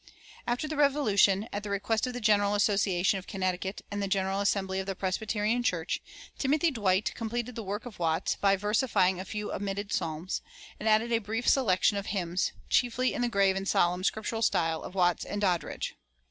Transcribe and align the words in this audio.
"[387:1] 0.47 0.51
After 0.53 0.67
the 0.67 0.77
Revolution, 0.77 1.49
at 1.53 1.61
the 1.61 1.69
request 1.69 2.07
of 2.07 2.13
the 2.13 2.19
General 2.19 2.55
Association 2.55 3.19
of 3.19 3.27
Connecticut 3.27 3.83
and 3.91 4.01
the 4.01 4.07
General 4.07 4.39
Assembly 4.41 4.79
of 4.79 4.87
the 4.87 4.95
Presbyterian 4.95 5.61
Church, 5.61 6.01
Timothy 6.39 6.71
Dwight 6.71 7.13
completed 7.13 7.53
the 7.55 7.61
work 7.61 7.85
of 7.85 7.99
Watts 7.99 8.35
by 8.35 8.55
versifying 8.55 9.19
a 9.19 9.25
few 9.25 9.53
omitted 9.53 9.93
psalms,[387:2] 9.93 10.73
and 10.79 10.89
added 10.89 11.11
a 11.11 11.19
brief 11.19 11.47
selection 11.47 11.97
of 11.97 12.07
hymns, 12.07 12.51
chiefly 12.67 13.13
in 13.13 13.21
the 13.21 13.29
grave 13.29 13.55
and 13.55 13.67
solemn 13.67 14.03
Scriptural 14.03 14.41
style 14.41 14.81
of 14.81 14.95
Watts 14.95 15.23
and 15.23 15.39
Doddridge. 15.39 15.93